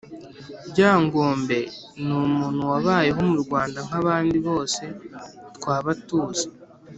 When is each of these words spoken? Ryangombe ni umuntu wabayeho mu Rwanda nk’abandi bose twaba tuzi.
Ryangombe 0.69 1.59
ni 2.05 2.13
umuntu 2.25 2.61
wabayeho 2.71 3.21
mu 3.29 3.37
Rwanda 3.43 3.79
nk’abandi 3.87 4.37
bose 4.47 4.83
twaba 5.55 5.91
tuzi. 6.07 6.47